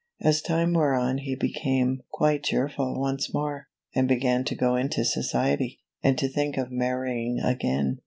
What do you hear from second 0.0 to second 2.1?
As time wore on he became